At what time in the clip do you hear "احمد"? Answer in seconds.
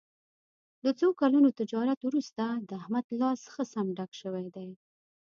2.81-3.05